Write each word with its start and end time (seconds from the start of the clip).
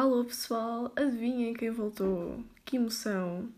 Alô 0.00 0.24
pessoal, 0.24 0.90
adivinhem 0.96 1.52
quem 1.52 1.68
voltou? 1.68 2.42
Que 2.64 2.76
emoção! 2.76 3.50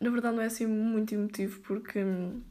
Na 0.00 0.10
verdade 0.10 0.34
não 0.34 0.42
é 0.42 0.46
assim 0.46 0.66
muito 0.66 1.14
emotivo 1.14 1.60
porque 1.60 2.02
hum, 2.02 2.42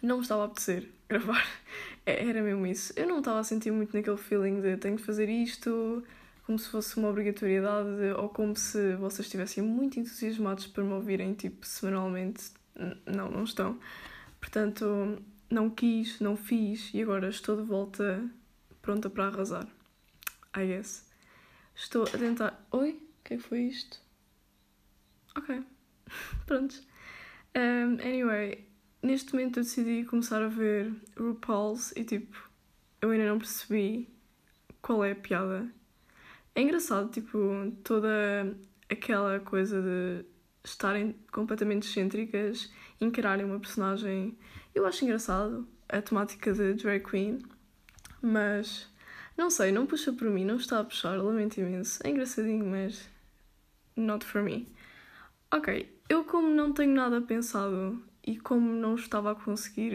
não 0.00 0.18
me 0.18 0.22
estava 0.22 0.42
a 0.42 0.44
apetecer 0.44 0.88
gravar. 1.08 1.44
É, 2.06 2.24
era 2.28 2.40
mesmo 2.40 2.64
isso. 2.68 2.92
Eu 2.94 3.08
não 3.08 3.18
estava 3.18 3.40
a 3.40 3.42
sentir 3.42 3.72
muito 3.72 3.96
naquele 3.96 4.16
feeling 4.16 4.60
de 4.60 4.76
tenho 4.76 4.96
que 4.96 5.02
fazer 5.02 5.28
isto, 5.28 6.04
como 6.46 6.56
se 6.56 6.68
fosse 6.68 6.96
uma 6.96 7.08
obrigatoriedade, 7.08 8.12
ou 8.16 8.28
como 8.28 8.54
se 8.54 8.94
vocês 8.94 9.26
estivessem 9.26 9.60
muito 9.64 9.98
entusiasmados 9.98 10.68
para 10.68 10.84
me 10.84 10.92
ouvirem, 10.92 11.34
tipo, 11.34 11.66
semanalmente. 11.66 12.52
Não, 13.04 13.28
não 13.28 13.42
estão. 13.42 13.76
Portanto, 14.40 15.20
não 15.50 15.68
quis, 15.68 16.20
não 16.20 16.36
fiz 16.36 16.94
e 16.94 17.02
agora 17.02 17.28
estou 17.28 17.56
de 17.56 17.62
volta 17.64 18.24
pronta 18.80 19.10
para 19.10 19.26
arrasar. 19.26 19.66
I 20.56 20.64
guess. 20.64 21.07
Estou 21.78 22.02
a 22.02 22.06
tentar. 22.06 22.66
Oi? 22.72 22.90
O 22.90 23.22
que 23.22 23.34
é 23.34 23.36
que 23.36 23.42
foi 23.42 23.60
isto? 23.60 24.00
Ok. 25.36 25.62
Pronto. 26.44 26.74
Um, 27.56 28.00
anyway, 28.04 28.66
neste 29.00 29.32
momento 29.32 29.60
eu 29.60 29.62
decidi 29.62 30.04
começar 30.04 30.42
a 30.42 30.48
ver 30.48 30.92
RuPaul's 31.16 31.92
e 31.92 32.02
tipo, 32.02 32.50
eu 33.00 33.10
ainda 33.10 33.26
não 33.28 33.38
percebi 33.38 34.08
qual 34.82 35.04
é 35.04 35.12
a 35.12 35.16
piada. 35.16 35.72
É 36.52 36.62
engraçado, 36.62 37.12
tipo, 37.12 37.38
toda 37.84 38.58
aquela 38.90 39.38
coisa 39.38 39.80
de 39.80 40.24
estarem 40.64 41.14
completamente 41.30 41.88
excêntricas, 41.88 42.72
encararem 43.00 43.46
uma 43.46 43.60
personagem. 43.60 44.36
Eu 44.74 44.84
acho 44.84 45.04
engraçado 45.04 45.66
a 45.88 46.02
temática 46.02 46.52
de 46.52 46.74
drag 46.74 47.08
queen, 47.08 47.38
mas 48.20 48.90
não 49.38 49.50
sei, 49.50 49.70
não 49.70 49.86
puxa 49.86 50.12
por 50.12 50.28
mim, 50.28 50.44
não 50.44 50.56
está 50.56 50.80
a 50.80 50.84
puxar, 50.84 51.16
lamento 51.16 51.60
imenso. 51.60 52.00
É 52.02 52.10
engraçadinho, 52.10 52.66
mas 52.66 53.08
not 53.96 54.26
for 54.26 54.42
me. 54.42 54.66
Ok, 55.54 55.88
eu 56.08 56.24
como 56.24 56.48
não 56.48 56.72
tenho 56.72 56.92
nada 56.92 57.20
pensado 57.20 58.02
e 58.26 58.36
como 58.36 58.72
não 58.72 58.96
estava 58.96 59.30
a 59.30 59.34
conseguir 59.36 59.92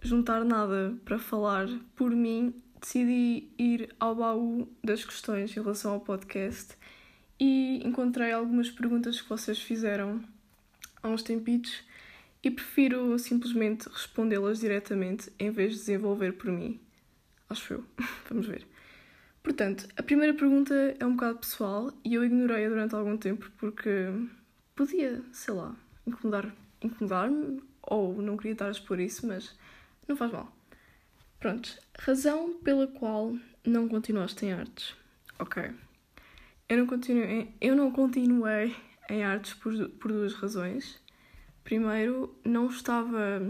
juntar 0.00 0.44
nada 0.44 0.96
para 1.04 1.18
falar 1.18 1.68
por 1.96 2.12
mim, 2.12 2.54
decidi 2.80 3.48
ir 3.58 3.94
ao 3.98 4.14
baú 4.14 4.68
das 4.82 5.04
questões 5.04 5.50
em 5.50 5.60
relação 5.60 5.94
ao 5.94 6.00
podcast 6.00 6.76
e 7.38 7.82
encontrei 7.84 8.30
algumas 8.30 8.70
perguntas 8.70 9.20
que 9.20 9.28
vocês 9.28 9.60
fizeram 9.60 10.22
há 11.02 11.08
uns 11.08 11.24
tempitos 11.24 11.82
e 12.44 12.50
prefiro 12.50 13.18
simplesmente 13.18 13.88
respondê-las 13.88 14.60
diretamente 14.60 15.32
em 15.36 15.50
vez 15.50 15.72
de 15.72 15.78
desenvolver 15.78 16.34
por 16.34 16.50
mim. 16.50 16.80
Acho 17.50 17.74
eu. 17.74 17.84
Vamos 18.30 18.46
ver. 18.46 18.66
Portanto, 19.42 19.88
a 19.96 20.02
primeira 20.02 20.32
pergunta 20.34 20.74
é 20.98 21.04
um 21.04 21.14
bocado 21.14 21.38
pessoal 21.38 21.92
e 22.04 22.14
eu 22.14 22.24
ignorei-a 22.24 22.68
durante 22.68 22.94
algum 22.94 23.16
tempo 23.16 23.50
porque 23.58 23.90
podia, 24.76 25.22
sei 25.32 25.54
lá, 25.54 25.74
incomodar, 26.06 26.54
incomodar-me 26.80 27.62
ou 27.82 28.20
não 28.22 28.36
queria 28.36 28.52
estar 28.52 28.68
a 28.68 28.70
expor 28.70 29.00
isso, 29.00 29.26
mas 29.26 29.58
não 30.06 30.16
faz 30.16 30.30
mal. 30.30 30.54
Pronto, 31.38 31.76
razão 31.98 32.58
pela 32.62 32.86
qual 32.86 33.34
não 33.66 33.88
continuaste 33.88 34.44
em 34.44 34.52
artes. 34.52 34.94
Ok. 35.38 35.72
Eu 36.68 36.78
não 36.78 36.86
continuei, 36.86 37.54
eu 37.60 37.74
não 37.74 37.90
continuei 37.90 38.76
em 39.08 39.24
artes 39.24 39.54
por, 39.54 39.88
por 39.88 40.12
duas 40.12 40.34
razões. 40.34 41.00
Primeiro, 41.64 42.38
não 42.44 42.68
estava 42.68 43.42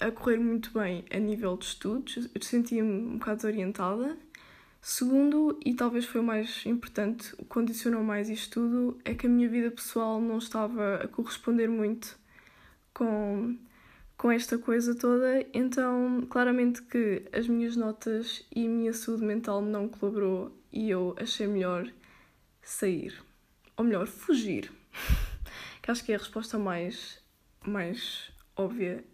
a 0.00 0.10
correr 0.10 0.38
muito 0.38 0.72
bem 0.72 1.04
a 1.10 1.18
nível 1.18 1.56
de 1.56 1.66
estudos, 1.66 2.28
eu 2.34 2.42
sentia-me 2.42 2.90
um 2.90 3.18
bocado 3.18 3.36
desorientada. 3.36 4.16
Segundo, 4.80 5.60
e 5.64 5.74
talvez 5.74 6.06
foi 6.06 6.22
o 6.22 6.24
mais 6.24 6.64
importante, 6.64 7.34
o 7.34 7.38
que 7.38 7.44
condicionou 7.44 8.02
mais 8.02 8.30
isto 8.30 8.60
tudo, 8.60 8.98
é 9.04 9.14
que 9.14 9.26
a 9.26 9.30
minha 9.30 9.46
vida 9.48 9.70
pessoal 9.70 10.18
não 10.20 10.38
estava 10.38 10.96
a 10.96 11.06
corresponder 11.06 11.68
muito 11.68 12.18
com, 12.94 13.58
com 14.16 14.30
esta 14.30 14.56
coisa 14.56 14.94
toda, 14.94 15.46
então 15.52 16.26
claramente 16.30 16.80
que 16.82 17.24
as 17.30 17.46
minhas 17.46 17.76
notas 17.76 18.46
e 18.56 18.64
a 18.64 18.68
minha 18.70 18.94
saúde 18.94 19.22
mental 19.22 19.60
não 19.60 19.86
colaborou 19.86 20.58
e 20.72 20.88
eu 20.88 21.14
achei 21.18 21.46
melhor 21.46 21.86
sair. 22.62 23.22
Ou 23.76 23.84
melhor, 23.84 24.06
fugir. 24.06 24.72
que 25.82 25.90
acho 25.90 26.02
que 26.02 26.12
é 26.12 26.14
a 26.14 26.18
resposta 26.18 26.58
mais, 26.58 27.22
mais 27.66 28.32
óbvia 28.56 29.04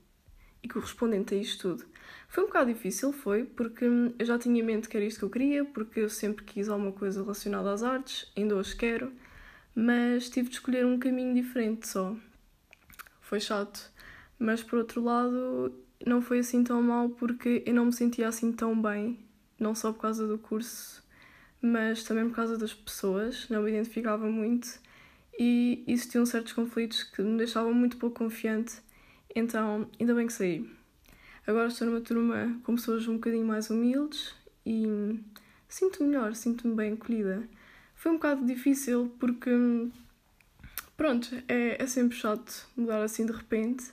e 0.67 0.69
correspondente 0.69 1.35
a 1.35 1.39
isto 1.39 1.77
tudo. 1.77 1.89
Foi 2.29 2.45
um 2.45 2.49
bocado 2.49 2.73
difícil, 2.73 3.13
foi, 3.13 3.45
porque 3.45 3.85
eu 3.85 4.27
já 4.27 4.39
tinha 4.39 4.61
em 4.61 4.65
mente 4.65 4.89
que 4.89 4.97
era 4.97 5.07
isto 5.07 5.21
que 5.21 5.25
eu 5.25 5.31
queria, 5.31 5.65
porque 5.65 6.01
eu 6.01 6.11
sempre 6.11 6.45
quis 6.45 6.69
alguma 6.69 6.93
coisa 6.93 7.23
relacionada 7.23 7.73
às 7.73 7.83
artes, 7.83 8.31
ainda 8.37 8.57
hoje 8.57 8.77
quero, 8.77 9.13
mas 9.75 10.29
tive 10.29 10.49
de 10.49 10.57
escolher 10.57 10.85
um 10.85 10.99
caminho 10.99 11.35
diferente 11.35 11.89
só. 11.89 12.17
Foi 13.21 13.41
chato, 13.41 13.91
mas 14.39 14.63
por 14.63 14.79
outro 14.79 15.03
lado 15.03 15.73
não 16.05 16.21
foi 16.21 16.41
assim 16.41 16.63
tão 16.63 16.83
mal 16.83 17.09
porque 17.11 17.63
eu 17.65 17.75
não 17.75 17.87
me 17.87 17.93
sentia 17.93 18.29
assim 18.29 18.53
tão 18.53 18.81
bem, 18.81 19.19
não 19.59 19.75
só 19.75 19.93
por 19.93 20.03
causa 20.03 20.27
do 20.27 20.39
curso, 20.39 21.03
mas 21.63 22.03
também 22.05 22.29
por 22.29 22.37
causa 22.37 22.59
das 22.59 22.75
pessoas, 22.75 23.49
não 23.49 23.63
me 23.63 23.71
identificava 23.71 24.29
muito 24.29 24.81
e 25.39 25.85
existiam 25.87 26.27
certos 26.27 26.53
conflitos 26.53 27.03
que 27.03 27.23
me 27.23 27.39
deixavam 27.39 27.73
muito 27.73 27.97
pouco 27.99 28.19
confiante 28.19 28.81
então, 29.37 29.87
ainda 30.01 30.15
bem 30.15 30.27
que 30.27 30.33
saí. 30.33 30.67
Agora 31.47 31.69
estou 31.69 31.87
numa 31.87 32.01
turma 32.01 32.59
com 32.65 32.75
pessoas 32.75 33.07
um 33.07 33.17
bocadinho 33.17 33.47
mais 33.47 33.69
humildes 33.69 34.35
e 34.65 35.21
sinto-me 35.69 36.09
melhor, 36.09 36.35
sinto-me 36.35 36.75
bem 36.75 36.95
acolhida. 36.95 37.47
Foi 37.95 38.13
um 38.13 38.15
bocado 38.15 38.47
difícil 38.47 39.15
porque, 39.21 39.51
pronto, 40.97 41.29
é, 41.47 41.83
é 41.83 41.87
sempre 41.87 42.17
chato 42.17 42.67
mudar 42.75 43.03
assim 43.03 43.27
de 43.27 43.33
repente, 43.33 43.85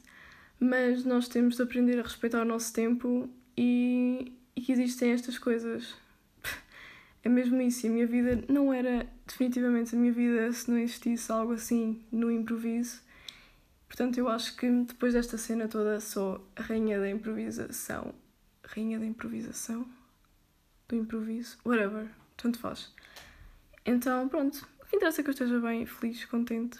mas 0.57 1.03
nós 1.03 1.27
temos 1.27 1.57
de 1.57 1.61
aprender 1.61 1.99
a 1.99 2.03
respeitar 2.03 2.41
o 2.41 2.45
nosso 2.45 2.71
tempo 2.71 3.29
e, 3.57 4.31
e 4.55 4.61
que 4.61 4.71
existem 4.71 5.11
estas 5.11 5.37
coisas. 5.37 5.93
É 7.25 7.29
mesmo 7.29 7.61
isso, 7.61 7.87
a 7.87 7.89
minha 7.89 8.05
vida 8.05 8.43
não 8.49 8.73
era 8.73 9.07
definitivamente 9.25 9.95
a 9.95 9.97
minha 9.97 10.11
vida 10.11 10.51
se 10.51 10.69
não 10.69 10.77
existisse 10.77 11.31
algo 11.31 11.53
assim 11.53 12.01
no 12.11 12.29
improviso. 12.29 13.01
Portanto, 13.93 14.17
eu 14.17 14.27
acho 14.27 14.55
que 14.55 14.67
depois 14.67 15.13
desta 15.13 15.37
cena 15.37 15.67
toda 15.67 16.01
sou 16.01 16.43
rainha 16.57 16.99
da 16.99 17.07
improvisação. 17.07 18.15
Rainha 18.63 18.97
da 18.97 19.05
improvisação? 19.05 19.87
Do 20.87 20.95
improviso? 20.95 21.59
Whatever. 21.63 22.07
Tanto 22.35 22.57
faz. 22.57 22.91
Então, 23.85 24.27
pronto. 24.27 24.67
O 24.81 24.85
que 24.87 24.95
interessa 24.95 25.21
é 25.21 25.23
que 25.23 25.29
eu 25.29 25.33
esteja 25.33 25.59
bem, 25.59 25.85
feliz, 25.85 26.25
contente. 26.25 26.79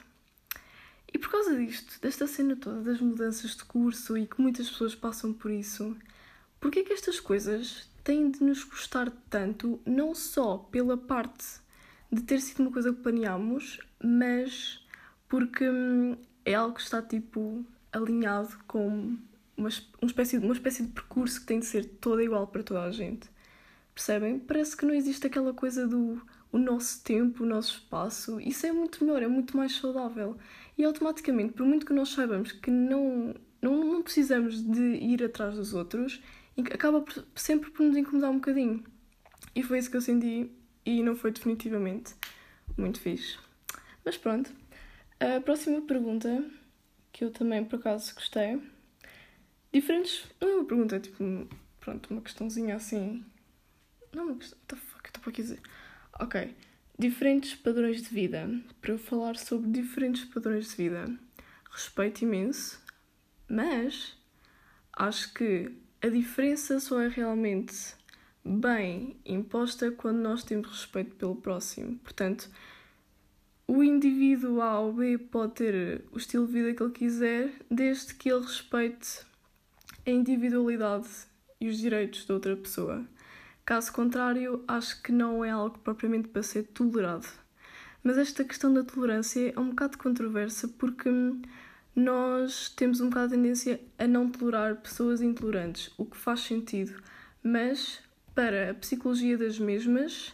E 1.13 1.19
por 1.19 1.29
causa 1.29 1.55
disto, 1.55 2.01
desta 2.01 2.25
cena 2.25 2.55
toda, 2.55 2.81
das 2.81 2.99
mudanças 2.99 3.51
de 3.55 3.63
curso 3.63 4.17
e 4.17 4.25
que 4.25 4.41
muitas 4.41 4.67
pessoas 4.67 4.95
passam 4.95 5.31
por 5.31 5.51
isso, 5.51 5.95
porquê 6.59 6.79
é 6.79 6.83
que 6.83 6.93
estas 6.93 7.19
coisas 7.19 7.87
têm 8.03 8.31
de 8.31 8.43
nos 8.43 8.63
custar 8.63 9.11
tanto, 9.29 9.79
não 9.85 10.15
só 10.15 10.57
pela 10.57 10.97
parte 10.97 11.45
de 12.11 12.23
ter 12.23 12.41
sido 12.41 12.61
uma 12.61 12.71
coisa 12.71 12.91
que 12.91 13.03
planeámos, 13.03 13.79
mas 14.03 14.83
porque 15.29 15.69
hum, 15.69 16.17
é 16.45 16.53
algo 16.53 16.75
que 16.75 16.81
está 16.81 17.01
tipo 17.01 17.65
alinhado 17.91 18.57
com 18.67 19.17
uma, 19.55 19.69
uma, 20.01 20.07
espécie, 20.07 20.37
uma 20.37 20.53
espécie 20.53 20.83
de 20.83 20.91
percurso 20.91 21.41
que 21.41 21.45
tem 21.45 21.59
de 21.59 21.65
ser 21.65 21.85
toda 21.85 22.23
igual 22.23 22.47
para 22.47 22.63
toda 22.63 22.83
a 22.83 22.91
gente. 22.91 23.29
Percebem? 23.93 24.39
Parece 24.39 24.75
que 24.75 24.85
não 24.85 24.93
existe 24.93 25.27
aquela 25.27 25.53
coisa 25.53 25.87
do 25.87 26.21
o 26.51 26.57
nosso 26.59 27.03
tempo, 27.03 27.43
o 27.43 27.47
nosso 27.47 27.77
espaço. 27.79 28.39
Isso 28.39 28.65
é 28.67 28.71
muito 28.71 29.03
melhor, 29.03 29.23
é 29.23 29.27
muito 29.27 29.57
mais 29.57 29.75
saudável. 29.75 30.37
E 30.77 30.83
automaticamente, 30.83 31.53
por 31.53 31.65
muito 31.65 31.85
que 31.85 31.93
nós 31.93 32.09
saibamos 32.09 32.51
que 32.51 32.69
não, 32.69 33.33
não, 33.59 33.83
não 33.83 34.03
precisamos 34.03 34.61
de 34.61 34.95
ir 34.97 35.23
atrás 35.23 35.55
dos 35.55 35.73
outros, 35.73 36.21
acaba 36.71 37.01
por, 37.01 37.25
sempre 37.35 37.71
por 37.71 37.83
nos 37.83 37.97
incomodar 37.97 38.29
um 38.29 38.35
bocadinho. 38.35 38.83
E 39.55 39.63
foi 39.63 39.79
isso 39.79 39.89
que 39.89 39.97
eu 39.97 40.01
senti 40.01 40.51
e 40.85 41.01
não 41.01 41.15
foi 41.15 41.31
definitivamente 41.31 42.13
muito 42.77 42.99
fixe. 42.99 43.37
Mas 44.05 44.15
pronto, 44.15 44.51
a 45.23 45.41
próxima 45.41 45.81
pergunta, 45.81 46.43
que 47.11 47.23
eu 47.23 47.31
também 47.31 47.63
por 47.63 47.79
acaso 47.79 48.13
gostei. 48.13 48.61
Diferentes. 49.71 50.25
Não 50.39 50.49
é 50.49 50.55
uma 50.55 50.65
pergunta, 50.65 50.95
é 50.95 50.99
tipo. 50.99 51.47
Pronto, 51.79 52.11
uma 52.11 52.21
questãozinha 52.21 52.75
assim. 52.75 53.25
Não, 54.13 54.27
uma 54.27 54.35
questão. 54.35 54.57
What 54.59 54.67
the 54.67 54.75
fuck, 54.75 55.05
eu 55.05 55.09
estou 55.09 55.23
para 55.23 55.31
dizer. 55.31 55.61
Ok. 56.19 56.55
Diferentes 56.97 57.55
padrões 57.55 58.01
de 58.01 58.09
vida. 58.09 58.49
Para 58.81 58.91
eu 58.91 58.99
falar 58.99 59.35
sobre 59.37 59.69
diferentes 59.69 60.25
padrões 60.25 60.69
de 60.69 60.75
vida. 60.75 61.05
Respeito 61.71 62.21
imenso, 62.21 62.79
mas 63.47 64.15
acho 64.95 65.33
que 65.33 65.71
a 66.01 66.07
diferença 66.07 66.79
só 66.79 67.01
é 67.01 67.07
realmente 67.07 67.95
bem 68.45 69.17
imposta 69.25 69.91
quando 69.91 70.17
nós 70.17 70.43
temos 70.43 70.69
respeito 70.69 71.15
pelo 71.15 71.35
próximo. 71.35 71.97
Portanto, 71.99 72.49
o 73.75 73.83
indivíduo 73.83 74.61
A 74.61 74.79
ou 74.79 74.93
B 74.93 75.17
pode 75.17 75.53
ter 75.53 76.05
o 76.11 76.17
estilo 76.19 76.45
de 76.45 76.53
vida 76.53 76.73
que 76.75 76.83
ele 76.83 76.91
quiser, 76.91 77.51
desde 77.71 78.13
que 78.13 78.29
ele 78.29 78.45
respeite 78.45 79.21
a 80.05 80.11
individualidade 80.11 81.07
e 81.59 81.67
os 81.67 81.79
direitos 81.79 82.23
da 82.27 82.35
outra 82.35 82.55
pessoa. 82.55 83.03
Caso 83.65 83.91
contrário, 83.91 84.63
acho 84.67 85.01
que 85.01 85.11
não 85.11 85.43
é 85.43 85.49
algo 85.49 85.79
propriamente 85.79 86.27
para 86.27 86.43
ser 86.43 86.67
tolerado. 86.67 87.25
Mas 88.03 88.19
esta 88.19 88.43
questão 88.43 88.71
da 88.71 88.83
tolerância 88.83 89.51
é 89.55 89.59
um 89.59 89.69
bocado 89.71 89.97
controversa 89.97 90.67
porque 90.67 91.09
nós 91.95 92.69
temos 92.69 93.01
um 93.01 93.09
bocado 93.09 93.33
a 93.33 93.37
tendência 93.37 93.81
a 93.97 94.05
não 94.05 94.29
tolerar 94.29 94.75
pessoas 94.75 95.19
intolerantes, 95.19 95.91
o 95.97 96.05
que 96.05 96.15
faz 96.15 96.41
sentido, 96.41 97.01
mas 97.41 97.99
para 98.35 98.69
a 98.69 98.73
psicologia 98.75 99.35
das 99.35 99.57
mesmas 99.57 100.31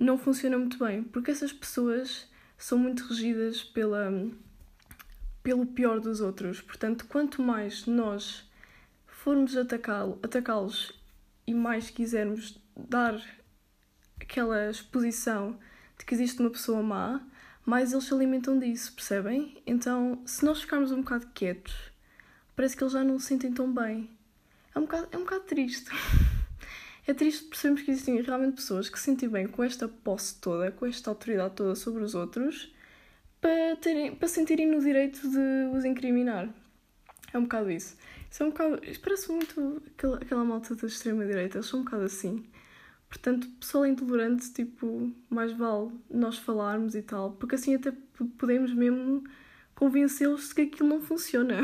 não 0.00 0.16
funciona 0.16 0.56
muito 0.56 0.78
bem, 0.78 1.02
porque 1.02 1.30
essas 1.30 1.52
pessoas 1.52 2.34
são 2.58 2.78
muito 2.78 3.04
regidas 3.04 3.62
pela, 3.62 4.10
pelo 5.42 5.66
pior 5.66 6.00
dos 6.00 6.20
outros. 6.20 6.60
Portanto, 6.60 7.06
quanto 7.06 7.42
mais 7.42 7.86
nós 7.86 8.48
formos 9.06 9.56
atacá-los 9.56 10.18
atacá 10.22 10.54
e 11.46 11.54
mais 11.54 11.90
quisermos 11.90 12.58
dar 12.76 13.20
aquela 14.20 14.70
exposição 14.70 15.58
de 15.98 16.04
que 16.04 16.14
existe 16.14 16.40
uma 16.40 16.50
pessoa 16.50 16.82
má, 16.82 17.20
mais 17.64 17.92
eles 17.92 18.04
se 18.04 18.14
alimentam 18.14 18.58
disso, 18.58 18.92
percebem? 18.94 19.60
Então, 19.66 20.22
se 20.24 20.44
nós 20.44 20.60
ficarmos 20.60 20.92
um 20.92 21.02
bocado 21.02 21.26
quietos, 21.34 21.74
parece 22.54 22.76
que 22.76 22.82
eles 22.82 22.92
já 22.92 23.02
não 23.02 23.18
se 23.18 23.26
sentem 23.26 23.52
tão 23.52 23.72
bem. 23.72 24.10
É 24.74 24.78
um 24.78 24.82
bocado, 24.82 25.08
é 25.10 25.16
um 25.16 25.24
bocado 25.24 25.44
triste. 25.44 25.90
É 27.06 27.14
triste 27.14 27.44
percebermos 27.44 27.82
que 27.82 27.90
existem 27.92 28.20
realmente 28.20 28.56
pessoas 28.56 28.88
que 28.88 28.98
se 28.98 29.04
sentem 29.04 29.28
bem 29.28 29.46
com 29.46 29.62
esta 29.62 29.86
posse 29.86 30.40
toda, 30.40 30.72
com 30.72 30.86
esta 30.86 31.10
autoridade 31.10 31.54
toda 31.54 31.74
sobre 31.76 32.02
os 32.02 32.16
outros, 32.16 32.74
para, 33.40 33.76
terem, 33.76 34.18
sentirem 34.26 34.66
no 34.66 34.80
direito 34.80 35.20
de 35.28 35.76
os 35.76 35.84
incriminar. 35.84 36.52
É 37.32 37.38
um 37.38 37.42
bocado 37.42 37.70
isso. 37.70 37.96
Isso 38.28 38.42
é 38.42 38.46
um 38.46 38.50
bocado. 38.50 38.80
Parece 39.02 39.30
muito 39.30 39.82
aquela, 39.86 40.16
aquela 40.16 40.44
malta 40.44 40.74
da 40.74 40.86
extrema-direita, 40.86 41.58
eles 41.58 41.66
são 41.66 41.80
um 41.80 41.84
bocado 41.84 42.04
assim. 42.04 42.44
Portanto, 43.08 43.48
pessoal 43.60 43.86
intolerante, 43.86 44.52
tipo, 44.52 45.12
mais 45.30 45.52
vale 45.52 45.92
nós 46.10 46.38
falarmos 46.38 46.96
e 46.96 47.02
tal, 47.02 47.32
porque 47.32 47.54
assim 47.54 47.74
até 47.76 47.92
podemos 48.36 48.74
mesmo 48.74 49.22
convencê-los 49.76 50.48
de 50.48 50.54
que 50.56 50.60
aquilo 50.62 50.88
não 50.88 51.00
funciona. 51.00 51.62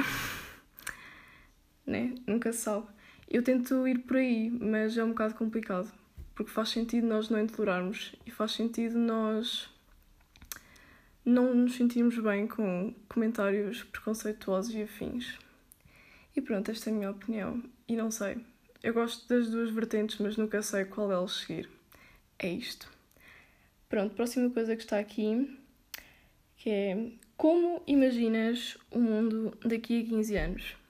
né? 1.84 2.14
Nunca 2.26 2.52
se 2.52 2.60
sabe. 2.60 2.86
Eu 3.32 3.42
tento 3.42 3.88
ir 3.88 4.00
por 4.00 4.18
aí, 4.18 4.50
mas 4.50 4.98
é 4.98 5.02
um 5.02 5.08
bocado 5.08 5.34
complicado, 5.34 5.90
porque 6.34 6.50
faz 6.50 6.68
sentido 6.68 7.06
nós 7.06 7.30
não 7.30 7.40
intolerarmos 7.40 8.14
e 8.26 8.30
faz 8.30 8.52
sentido 8.52 8.98
nós 8.98 9.70
não 11.24 11.54
nos 11.54 11.76
sentirmos 11.76 12.18
bem 12.18 12.46
com 12.46 12.94
comentários 13.08 13.84
preconceituosos 13.84 14.74
e 14.74 14.82
afins. 14.82 15.38
E 16.36 16.42
pronto, 16.42 16.70
esta 16.70 16.90
é 16.90 16.92
a 16.92 16.94
minha 16.94 17.10
opinião. 17.10 17.62
E 17.88 17.96
não 17.96 18.10
sei. 18.10 18.36
Eu 18.82 18.92
gosto 18.92 19.26
das 19.26 19.50
duas 19.50 19.70
vertentes, 19.70 20.18
mas 20.18 20.36
nunca 20.36 20.60
sei 20.60 20.84
qual 20.84 21.08
delas 21.08 21.32
seguir. 21.32 21.70
É 22.38 22.50
isto. 22.50 22.86
Pronto, 23.88 24.14
próxima 24.14 24.50
coisa 24.50 24.76
que 24.76 24.82
está 24.82 24.98
aqui, 24.98 25.58
que 26.58 26.68
é 26.68 27.12
como 27.38 27.82
imaginas 27.86 28.76
o 28.90 28.98
mundo 28.98 29.56
daqui 29.64 30.02
a 30.02 30.04
15 30.06 30.36
anos? 30.36 30.81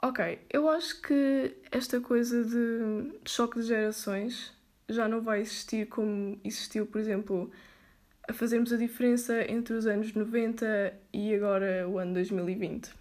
Ok, 0.00 0.38
eu 0.48 0.68
acho 0.68 1.00
que 1.02 1.56
esta 1.72 2.00
coisa 2.00 2.44
de, 2.44 3.18
choque 3.28 3.58
de 3.60 3.66
gerações 3.66 4.52
já 4.88 5.08
não 5.08 5.20
vai 5.20 5.40
existir 5.40 5.88
como 5.88 6.40
existiu, 6.44 6.86
por 6.86 7.00
exemplo, 7.00 7.50
a 8.28 8.32
fazermos 8.32 8.72
a 8.72 8.76
diferença 8.76 9.42
entre 9.50 9.74
os 9.74 9.86
anos 9.86 10.12
90 10.14 10.94
e 11.12 11.34
agora 11.34 11.88
o 11.88 11.98
ano 11.98 12.14
2020. 12.14 12.92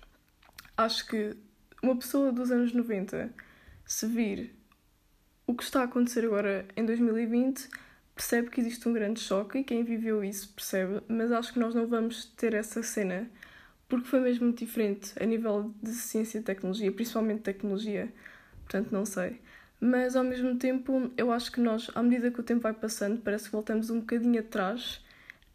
Acho 0.75 1.05
que 1.05 1.37
uma 1.83 1.95
pessoa 1.95 2.31
dos 2.31 2.51
anos 2.51 2.73
90, 2.73 3.31
se 3.85 4.07
vir 4.07 4.55
o 5.45 5.53
que 5.53 5.63
está 5.63 5.81
a 5.81 5.83
acontecer 5.83 6.25
agora 6.25 6.67
em 6.75 6.83
2020, 6.83 7.69
percebe 8.15 8.49
que 8.49 8.59
existe 8.59 8.89
um 8.89 8.93
grande 8.93 9.19
choque 9.19 9.59
e 9.59 9.63
quem 9.63 9.83
viveu 9.83 10.23
isso 10.23 10.51
percebe, 10.51 11.03
mas 11.07 11.31
acho 11.31 11.53
que 11.53 11.59
nós 11.59 11.75
não 11.75 11.85
vamos 11.85 12.25
ter 12.25 12.55
essa 12.55 12.81
cena 12.81 13.29
porque 13.87 14.07
foi 14.07 14.19
mesmo 14.19 14.51
diferente 14.51 15.13
a 15.21 15.25
nível 15.25 15.73
de 15.81 15.91
ciência 15.91 16.39
e 16.39 16.41
tecnologia, 16.41 16.91
principalmente 16.91 17.41
tecnologia, 17.41 18.11
portanto 18.63 18.91
não 18.91 19.05
sei. 19.05 19.39
Mas 19.79 20.15
ao 20.15 20.23
mesmo 20.23 20.57
tempo, 20.57 21.11
eu 21.15 21.31
acho 21.31 21.51
que 21.51 21.61
nós, 21.61 21.89
à 21.93 22.01
medida 22.01 22.31
que 22.31 22.39
o 22.39 22.43
tempo 22.43 22.61
vai 22.61 22.73
passando, 22.73 23.21
parece 23.21 23.45
que 23.45 23.51
voltamos 23.51 23.89
um 23.89 23.99
bocadinho 23.99 24.39
atrás 24.39 25.03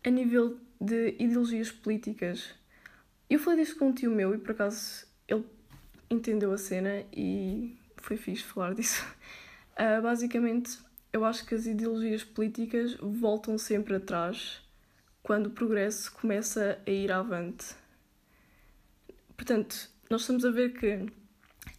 a 0.05 0.11
nível 0.11 0.59
de 0.81 1.17
ideologias 1.19 1.71
políticas. 1.71 2.55
Eu 3.29 3.39
falei 3.39 3.65
disto 3.65 3.79
com 3.79 3.89
um 3.89 3.93
tio 3.93 4.11
meu 4.11 4.35
e 4.35 4.39
por 4.39 4.53
acaso 4.53 5.07
ele 5.27 5.45
entendeu 6.09 6.53
a 6.53 6.59
cena 6.59 7.05
e 7.13 7.77
foi 7.97 8.17
fixe 8.17 8.45
falar 8.45 8.75
disso. 8.75 9.05
Uh, 9.73 10.01
basicamente, 10.03 10.79
eu 11.13 11.25
acho 11.25 11.45
que 11.45 11.55
as 11.55 11.67
ideologias 11.67 12.23
políticas 12.23 12.95
voltam 13.01 13.59
sempre 13.59 13.97
atrás 13.97 14.61
quando 15.23 15.47
o 15.47 15.51
progresso 15.51 16.13
começa 16.13 16.79
a 16.87 16.91
ir 16.91 17.11
avante. 17.11 17.82
Portanto, 19.37 19.91
nós 20.11 20.23
estamos 20.23 20.45
a 20.45 20.51
ver 20.51 20.73
que 20.75 21.07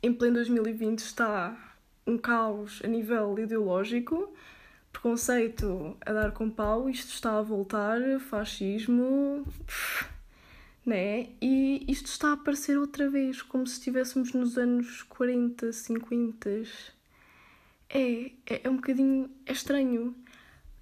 em 0.02 0.14
pleno 0.14 0.36
2020 0.36 1.00
está 1.00 1.76
um 2.06 2.18
caos 2.18 2.82
a 2.84 2.88
nível 2.88 3.38
ideológico, 3.40 4.34
preconceito 4.92 5.98
a 6.06 6.14
dar 6.14 6.32
com 6.32 6.50
pau, 6.50 6.90
isto 6.90 7.14
está 7.14 7.38
a 7.38 7.42
voltar, 7.42 8.00
fascismo, 8.20 9.46
né? 10.86 11.30
E 11.42 11.86
isto 11.88 12.08
está 12.08 12.30
a 12.30 12.34
aparecer 12.34 12.78
outra 12.78 13.10
vez, 13.10 13.42
como 13.42 13.66
se 13.66 13.74
estivéssemos 13.74 14.34
nos 14.34 14.58
anos 14.58 15.04
40, 15.04 15.72
50. 15.72 16.50
É, 17.90 18.32
é, 18.46 18.62
é 18.64 18.70
um 18.70 18.76
bocadinho 18.76 19.30
é 19.46 19.54
estranho. 19.54 20.16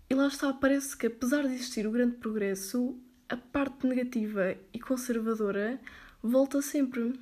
E 0.10 0.16
lá 0.16 0.28
está, 0.28 0.52
parece 0.52 0.98
que 0.98 1.08
apesar 1.08 1.48
de 1.48 1.54
existir 1.54 1.88
o 1.88 1.92
grande 1.92 2.18
progresso, 2.18 3.00
a 3.30 3.38
parte 3.38 3.88
negativa 3.88 4.56
e 4.74 4.80
conservadora 4.80 5.80
volta 6.22 6.62
sempre. 6.62 7.20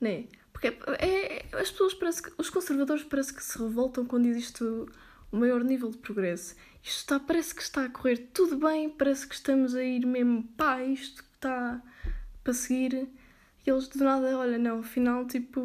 Né? 0.00 0.26
Porque 0.52 0.68
é, 0.68 1.46
é, 1.52 1.56
as 1.56 1.70
pessoas 1.70 1.94
parece 1.94 2.22
que, 2.22 2.32
os 2.38 2.50
conservadores 2.50 3.02
parece 3.04 3.34
que 3.34 3.42
se 3.42 3.58
revoltam 3.58 4.06
quando 4.06 4.26
existe 4.26 4.62
o, 4.62 4.86
maior 5.32 5.64
nível 5.64 5.90
de 5.90 5.98
progresso. 5.98 6.54
Isto 6.82 6.98
está, 6.98 7.20
parece 7.20 7.54
que 7.54 7.62
está 7.62 7.84
a 7.84 7.88
correr 7.88 8.28
tudo 8.32 8.56
bem, 8.56 8.88
parece 8.88 9.26
que 9.26 9.34
estamos 9.34 9.74
a 9.74 9.82
ir 9.82 10.06
mesmo 10.06 10.44
pá, 10.56 10.82
isto 10.82 11.24
está 11.34 11.82
para 12.42 12.52
seguir. 12.52 13.08
E 13.66 13.70
eles 13.70 13.88
de 13.88 13.98
nada, 13.98 14.38
olha, 14.38 14.58
não, 14.58 14.80
afinal, 14.80 15.26
tipo, 15.26 15.60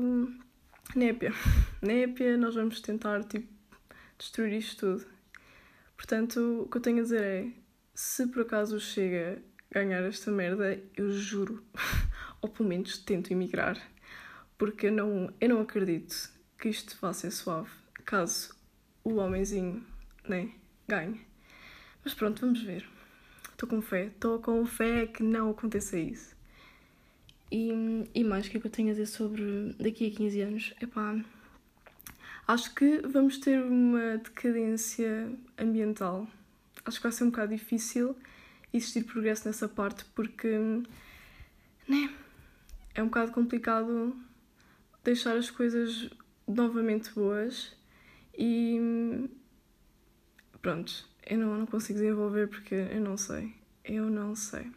népia, 0.95 1.33
népia, 1.81 2.37
nós 2.37 2.55
vamos 2.55 2.81
tentar, 2.81 3.23
tipo, 3.25 3.47
destruir 4.17 4.53
isto 4.53 4.97
tudo. 4.97 5.05
Portanto, 5.95 6.63
o 6.63 6.69
que 6.69 6.77
eu 6.77 6.81
tenho 6.81 6.99
a 6.99 7.03
dizer 7.03 7.21
é, 7.21 7.51
se 7.93 8.25
por 8.27 8.43
acaso 8.43 8.79
chega 8.79 9.41
ganhar 9.71 10.01
esta 10.03 10.31
merda, 10.31 10.81
eu 10.95 11.11
juro 11.11 11.63
ou 12.41 12.49
pelo 12.49 12.69
menos 12.69 12.97
tento 12.97 13.31
emigrar, 13.31 13.77
porque 14.57 14.87
eu 14.87 14.91
não, 14.91 15.33
eu 15.39 15.49
não 15.49 15.61
acredito 15.61 16.31
que 16.57 16.69
isto 16.69 16.97
vá 17.01 17.13
ser 17.13 17.31
suave, 17.31 17.69
caso 18.05 18.53
o 19.03 19.15
homenzinho 19.15 19.85
né, 20.27 20.51
ganhe. 20.87 21.21
Mas 22.03 22.13
pronto, 22.13 22.41
vamos 22.41 22.61
ver. 22.61 22.87
Estou 23.51 23.67
com 23.67 23.81
fé, 23.81 24.05
estou 24.05 24.39
com 24.39 24.65
fé 24.65 25.05
que 25.05 25.21
não 25.21 25.49
aconteça 25.49 25.97
isso. 25.97 26.35
E, 27.51 27.71
e 28.13 28.23
mais, 28.23 28.47
o 28.47 28.51
que 28.51 28.57
é 28.57 28.59
que 28.59 28.67
eu 28.67 28.71
tenho 28.71 28.89
a 28.89 28.91
dizer 28.91 29.07
sobre 29.07 29.73
daqui 29.79 30.07
a 30.07 30.11
15 30.11 30.41
anos? 30.41 30.73
Epá, 30.79 31.19
acho 32.47 32.73
que 32.75 33.01
vamos 33.07 33.37
ter 33.39 33.61
uma 33.61 34.17
decadência 34.17 35.31
ambiental. 35.57 36.27
Acho 36.85 36.97
que 36.97 37.03
vai 37.03 37.11
ser 37.11 37.23
um 37.23 37.29
bocado 37.29 37.53
difícil 37.53 38.15
existir 38.71 39.03
progresso 39.03 39.47
nessa 39.47 39.67
parte 39.67 40.05
porque, 40.13 40.47
né, 41.87 42.09
é 42.99 43.03
um 43.03 43.07
bocado 43.07 43.31
complicado 43.31 44.13
deixar 45.03 45.37
as 45.37 45.49
coisas 45.49 46.09
novamente 46.45 47.11
boas 47.13 47.73
e 48.37 49.29
pronto, 50.61 51.07
eu 51.25 51.37
não, 51.37 51.57
não 51.59 51.65
consigo 51.65 51.99
desenvolver 51.99 52.49
porque 52.49 52.75
eu 52.75 52.99
não 52.99 53.15
sei. 53.15 53.55
Eu 53.85 54.09
não 54.09 54.35
sei. 54.35 54.69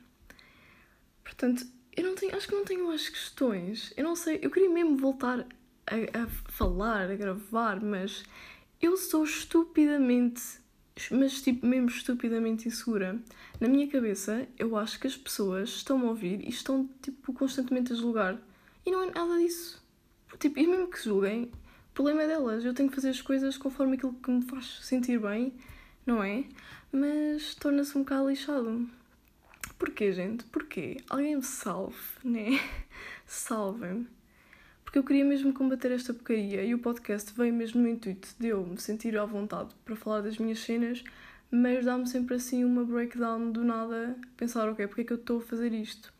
Portanto, 1.24 1.66
eu 1.96 2.04
não 2.04 2.14
tenho, 2.14 2.34
acho 2.34 2.46
que 2.46 2.54
não 2.54 2.64
tenho 2.64 2.86
mais 2.86 3.08
questões. 3.08 3.92
Eu 3.96 4.04
não 4.04 4.14
sei, 4.14 4.38
eu 4.40 4.50
queria 4.50 4.70
mesmo 4.70 4.96
voltar 4.96 5.40
a, 5.86 6.22
a 6.22 6.26
falar, 6.48 7.10
a 7.10 7.16
gravar, 7.16 7.80
mas 7.80 8.24
eu 8.80 8.96
sou 8.96 9.24
estupidamente 9.24 10.61
mas 11.10 11.42
tipo, 11.42 11.66
mesmo 11.66 11.88
estupidamente 11.88 12.68
insegura. 12.68 13.18
Na 13.60 13.68
minha 13.68 13.88
cabeça, 13.88 14.46
eu 14.58 14.76
acho 14.76 14.98
que 14.98 15.06
as 15.06 15.16
pessoas 15.16 15.70
estão 15.70 16.00
a 16.00 16.10
ouvir 16.10 16.40
e 16.42 16.48
estão 16.48 16.88
tipo 17.00 17.32
constantemente 17.32 17.92
a 17.92 17.96
julgar. 17.96 18.38
E 18.84 18.90
não 18.90 19.02
é 19.02 19.10
nada 19.10 19.38
disso. 19.38 19.82
Tipo, 20.38 20.58
e 20.58 20.66
mesmo 20.66 20.88
que 20.88 21.02
julguem, 21.02 21.44
o 21.44 21.94
problema 21.94 22.22
é 22.22 22.26
delas. 22.26 22.64
Eu 22.64 22.74
tenho 22.74 22.88
que 22.88 22.94
fazer 22.94 23.10
as 23.10 23.20
coisas 23.20 23.56
conforme 23.56 23.96
aquilo 23.96 24.14
que 24.14 24.30
me 24.30 24.42
faz 24.42 24.80
sentir 24.82 25.18
bem, 25.18 25.52
não 26.06 26.22
é? 26.22 26.44
Mas 26.90 27.54
torna-se 27.54 27.96
um 27.96 28.02
bocado 28.02 28.28
lixado. 28.28 28.88
Porquê, 29.78 30.12
gente? 30.12 30.44
Porquê? 30.44 30.98
Alguém 31.08 31.36
me 31.36 31.42
salve, 31.42 31.96
né? 32.24 32.60
Salvem-me 33.26 34.21
porque 34.92 34.98
eu 34.98 35.04
queria 35.04 35.24
mesmo 35.24 35.54
combater 35.54 35.90
esta 35.90 36.12
porcaria 36.12 36.62
e 36.62 36.74
o 36.74 36.78
podcast 36.78 37.32
veio 37.32 37.54
mesmo 37.54 37.80
no 37.80 37.88
intuito 37.88 38.28
de 38.38 38.48
eu 38.48 38.62
me 38.62 38.78
sentir 38.78 39.16
à 39.16 39.24
vontade 39.24 39.74
para 39.86 39.96
falar 39.96 40.20
das 40.20 40.36
minhas 40.36 40.58
cenas, 40.58 41.02
mas 41.50 41.86
dá-me 41.86 42.06
sempre 42.06 42.36
assim 42.36 42.62
uma 42.62 42.84
breakdown 42.84 43.52
do 43.52 43.64
nada, 43.64 44.14
pensar, 44.36 44.68
ok, 44.68 44.86
porque 44.86 45.00
é 45.00 45.04
que 45.04 45.12
eu 45.14 45.16
estou 45.16 45.38
a 45.38 45.40
fazer 45.40 45.72
isto? 45.72 46.12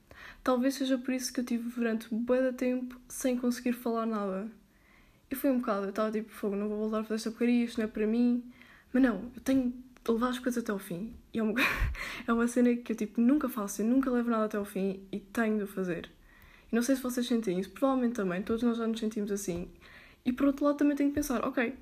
Talvez 0.42 0.72
seja 0.72 0.96
por 0.96 1.12
isso 1.12 1.30
que 1.30 1.40
eu 1.40 1.44
tive 1.44 1.68
durante 1.68 2.08
bué 2.10 2.50
de 2.50 2.56
tempo 2.56 2.98
sem 3.06 3.36
conseguir 3.36 3.74
falar 3.74 4.06
nada. 4.06 4.50
E 5.30 5.34
foi 5.34 5.50
um 5.50 5.58
bocado, 5.58 5.84
eu 5.84 5.90
estava 5.90 6.10
tipo, 6.10 6.30
fogo, 6.30 6.56
não 6.56 6.66
vou 6.66 6.78
voltar 6.78 7.00
a 7.00 7.04
fazer 7.04 7.16
esta 7.16 7.30
porcaria, 7.30 7.66
isto 7.66 7.76
não 7.76 7.84
é 7.84 7.88
para 7.88 8.06
mim. 8.06 8.42
Mas 8.90 9.02
não, 9.02 9.30
eu 9.36 9.40
tenho 9.44 9.70
de 10.02 10.10
levar 10.10 10.30
as 10.30 10.38
coisas 10.38 10.62
até 10.62 10.72
ao 10.72 10.78
fim. 10.78 11.12
E 11.34 11.40
é 11.40 11.42
uma, 11.42 11.60
é 12.26 12.32
uma 12.32 12.48
cena 12.48 12.74
que 12.74 12.92
eu 12.92 12.96
tipo 12.96 13.20
nunca 13.20 13.50
faço, 13.50 13.82
eu 13.82 13.86
nunca 13.86 14.10
levo 14.10 14.30
nada 14.30 14.46
até 14.46 14.56
ao 14.56 14.64
fim 14.64 15.02
e 15.12 15.20
tenho 15.20 15.58
de 15.58 15.66
fazer. 15.66 16.10
E 16.72 16.74
não 16.74 16.82
sei 16.82 16.96
se 16.96 17.02
vocês 17.02 17.26
sentem 17.26 17.60
isso, 17.60 17.70
provavelmente 17.70 18.14
também, 18.14 18.42
todos 18.42 18.62
nós 18.62 18.78
já 18.78 18.86
nos 18.86 18.98
sentimos 18.98 19.30
assim. 19.30 19.68
E 20.24 20.32
por 20.32 20.46
outro 20.46 20.64
lado 20.64 20.78
também 20.78 20.96
tenho 20.96 21.10
que 21.10 21.14
pensar, 21.14 21.44
ok, 21.44 21.74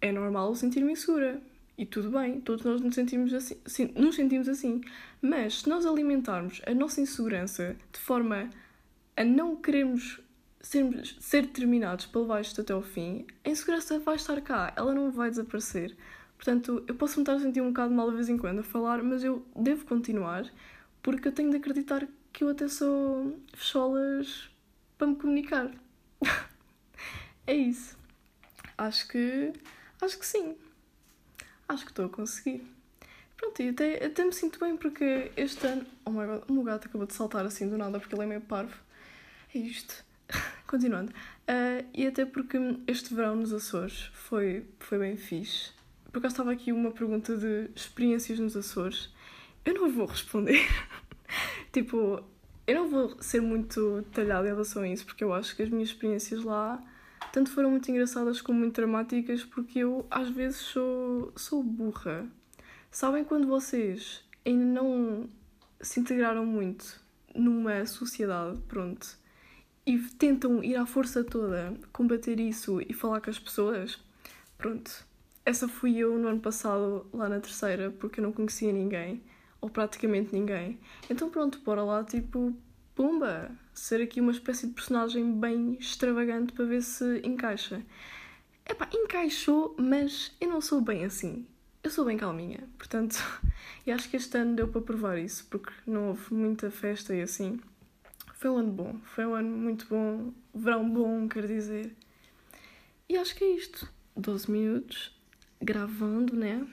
é 0.00 0.10
normal 0.10 0.54
sentir-me 0.54 0.92
insegura. 0.92 1.40
E 1.76 1.84
tudo 1.84 2.10
bem, 2.10 2.40
todos 2.40 2.64
nós 2.64 2.80
nos 2.80 2.94
sentimos 2.94 3.32
assim, 3.34 3.56
sim, 3.66 3.92
nos 3.96 4.16
sentimos 4.16 4.48
assim. 4.48 4.80
Mas 5.20 5.60
se 5.60 5.68
nós 5.68 5.84
alimentarmos 5.84 6.62
a 6.66 6.74
nossa 6.74 7.00
insegurança 7.00 7.76
de 7.92 7.98
forma 7.98 8.48
a 9.16 9.24
não 9.24 9.56
queremos 9.56 10.20
ser 10.60 11.42
determinados 11.42 12.08
levar 12.14 12.40
isto 12.40 12.60
até 12.60 12.72
ao 12.72 12.82
fim, 12.82 13.26
a 13.44 13.50
insegurança 13.50 13.98
vai 13.98 14.16
estar 14.16 14.40
cá, 14.40 14.72
ela 14.76 14.94
não 14.94 15.10
vai 15.10 15.28
desaparecer. 15.28 15.96
Portanto, 16.36 16.84
eu 16.86 16.94
posso 16.94 17.16
me 17.18 17.22
estar 17.22 17.34
a 17.34 17.40
sentir 17.40 17.60
um 17.60 17.68
bocado 17.68 17.92
mal 17.92 18.08
de 18.10 18.16
vez 18.16 18.28
em 18.28 18.38
quando 18.38 18.60
a 18.60 18.62
falar, 18.62 19.02
mas 19.02 19.22
eu 19.24 19.44
devo 19.56 19.84
continuar 19.84 20.50
porque 21.02 21.28
eu 21.28 21.32
tenho 21.32 21.50
de 21.50 21.56
acreditar 21.56 22.06
que 22.32 22.44
eu 22.44 22.48
até 22.48 22.68
sou 22.68 23.38
fecholas 23.52 24.50
para 24.96 25.06
me 25.06 25.16
comunicar. 25.16 25.70
é 27.46 27.54
isso. 27.54 27.96
Acho 28.78 29.08
que. 29.08 29.52
Acho 30.00 30.18
que 30.18 30.26
sim. 30.26 30.56
Acho 31.68 31.84
que 31.84 31.90
estou 31.90 32.06
a 32.06 32.08
conseguir. 32.08 32.64
Pronto, 33.36 33.60
e 33.60 33.68
até, 33.70 34.04
até 34.04 34.24
me 34.24 34.32
sinto 34.32 34.58
bem 34.60 34.76
porque 34.76 35.32
este 35.36 35.66
ano. 35.66 35.86
Oh 36.04 36.10
my 36.10 36.26
god, 36.26 36.42
o 36.48 36.52
meu 36.52 36.62
gato 36.62 36.86
acabou 36.88 37.06
de 37.06 37.14
saltar 37.14 37.44
assim 37.44 37.68
do 37.68 37.76
nada 37.76 37.98
porque 37.98 38.14
ele 38.14 38.22
é 38.22 38.26
meio 38.26 38.40
parvo. 38.40 38.76
É 39.54 39.58
isto. 39.58 40.04
Continuando. 40.66 41.12
Uh, 41.12 41.84
e 41.92 42.06
até 42.06 42.24
porque 42.24 42.56
este 42.86 43.14
verão 43.14 43.36
nos 43.36 43.52
Açores 43.52 44.10
foi, 44.12 44.64
foi 44.78 44.98
bem 44.98 45.16
fixe. 45.16 45.70
Por 46.10 46.18
acaso 46.18 46.34
estava 46.34 46.52
aqui 46.52 46.72
uma 46.72 46.90
pergunta 46.90 47.36
de 47.36 47.70
experiências 47.74 48.38
nos 48.38 48.56
Açores. 48.56 49.10
Eu 49.64 49.74
não 49.74 49.90
vou 49.90 50.06
responder. 50.06 50.60
tipo, 51.72 52.22
eu 52.66 52.74
não 52.74 52.88
vou 52.88 53.22
ser 53.22 53.40
muito 53.40 54.02
detalhada 54.02 54.46
em 54.46 54.50
relação 54.50 54.82
a 54.82 54.88
isso, 54.88 55.04
porque 55.04 55.24
eu 55.24 55.32
acho 55.34 55.56
que 55.56 55.62
as 55.62 55.70
minhas 55.70 55.88
experiências 55.88 56.42
lá 56.44 56.82
tanto 57.32 57.50
foram 57.50 57.70
muito 57.70 57.90
engraçadas 57.90 58.40
como 58.40 58.58
muito 58.58 58.74
dramáticas, 58.74 59.44
porque 59.44 59.78
eu 59.80 60.06
às 60.10 60.28
vezes 60.28 60.58
sou, 60.58 61.32
sou 61.36 61.62
burra. 61.62 62.26
Sabem 62.90 63.24
quando 63.24 63.46
vocês 63.46 64.22
ainda 64.44 64.64
não 64.64 65.28
se 65.80 66.00
integraram 66.00 66.44
muito 66.44 67.00
numa 67.34 67.86
sociedade, 67.86 68.60
pronto, 68.68 69.18
e 69.86 69.98
tentam 69.98 70.62
ir 70.62 70.76
à 70.76 70.86
força 70.86 71.24
toda 71.24 71.74
combater 71.92 72.38
isso 72.38 72.80
e 72.82 72.92
falar 72.92 73.20
com 73.20 73.30
as 73.30 73.38
pessoas? 73.38 73.98
Pronto 74.58 75.06
essa 75.44 75.68
fui 75.68 75.96
eu 75.98 76.18
no 76.18 76.28
ano 76.28 76.40
passado, 76.40 77.06
lá 77.12 77.28
na 77.28 77.40
terceira, 77.40 77.90
porque 77.90 78.20
eu 78.20 78.24
não 78.24 78.32
conhecia 78.32 78.72
ninguém, 78.72 79.22
ou 79.62 79.70
praticamente 79.70 80.34
ninguém. 80.34 80.78
Então 81.08 81.30
pronto, 81.30 81.60
bora 81.60 81.82
lá, 81.82 82.04
tipo, 82.04 82.54
pumba, 82.94 83.50
ser 83.72 84.02
aqui 84.02 84.20
uma 84.20 84.32
espécie 84.32 84.66
de 84.66 84.74
personagem 84.74 85.32
bem 85.40 85.78
extravagante 85.80 86.52
para 86.52 86.66
ver 86.66 86.82
se 86.82 87.22
encaixa. 87.24 87.82
Epá, 88.68 88.88
encaixou, 88.92 89.74
mas 89.78 90.36
eu 90.40 90.50
não 90.50 90.60
sou 90.60 90.80
bem 90.82 91.04
assim. 91.04 91.46
Eu 91.82 91.90
sou 91.90 92.04
bem 92.04 92.16
calminha, 92.16 92.68
portanto, 92.76 93.16
e 93.86 93.90
acho 93.90 94.10
que 94.10 94.16
este 94.16 94.36
ano 94.36 94.54
deu 94.54 94.68
para 94.68 94.82
provar 94.82 95.18
isso, 95.18 95.46
porque 95.48 95.72
não 95.86 96.08
houve 96.08 96.34
muita 96.34 96.70
festa 96.70 97.14
e 97.14 97.22
assim. 97.22 97.58
Foi 98.34 98.50
um 98.50 98.58
ano 98.58 98.72
bom, 98.72 99.00
foi 99.04 99.24
um 99.24 99.34
ano 99.34 99.56
muito 99.56 99.86
bom, 99.86 100.32
verão 100.54 100.88
bom, 100.88 101.28
quer 101.28 101.46
dizer. 101.46 101.96
E 103.08 103.16
acho 103.16 103.34
que 103.34 103.44
é 103.44 103.56
isto. 103.56 103.88
12 104.16 104.50
minutos 104.50 105.16
gravando, 105.60 106.36
né? 106.36 106.66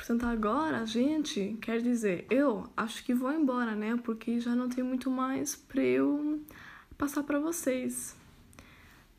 Portanto, 0.00 0.24
agora 0.24 0.78
a 0.78 0.86
gente, 0.86 1.58
quer 1.60 1.82
dizer, 1.82 2.24
eu 2.30 2.66
acho 2.74 3.04
que 3.04 3.12
vou 3.12 3.30
embora, 3.30 3.76
né? 3.76 4.00
Porque 4.02 4.40
já 4.40 4.54
não 4.54 4.66
tem 4.66 4.82
muito 4.82 5.10
mais 5.10 5.54
para 5.54 5.82
eu 5.82 6.40
passar 6.96 7.22
para 7.22 7.38
vocês. 7.38 8.16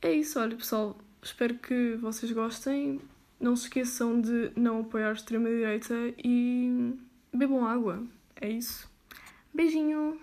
É 0.02 0.12
isso, 0.12 0.40
olha, 0.40 0.58
pessoal. 0.58 0.98
Espero 1.22 1.54
que 1.54 1.96
vocês 2.02 2.32
gostem. 2.32 3.00
Não 3.40 3.56
se 3.56 3.66
esqueçam 3.66 4.20
de 4.20 4.52
não 4.56 4.80
apoiar 4.80 5.10
a 5.10 5.14
extrema-direita 5.14 5.94
e 6.18 6.96
bebam 7.32 7.64
água. 7.64 8.02
É 8.36 8.50
isso. 8.50 8.90
Beijinho! 9.54 10.20